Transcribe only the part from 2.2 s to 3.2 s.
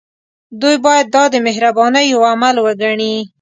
عمل وګڼي.